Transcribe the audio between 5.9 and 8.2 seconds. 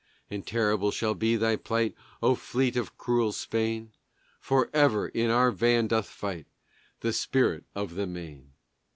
fight The spirit of the